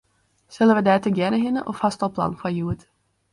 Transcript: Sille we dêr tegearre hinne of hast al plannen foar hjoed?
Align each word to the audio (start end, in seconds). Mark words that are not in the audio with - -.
Sille 0.53 0.75
we 0.75 0.81
dêr 0.87 0.99
tegearre 1.03 1.39
hinne 1.43 1.63
of 1.73 1.77
hast 1.83 2.03
al 2.05 2.11
plannen 2.15 2.39
foar 2.41 2.53
hjoed? 2.57 2.81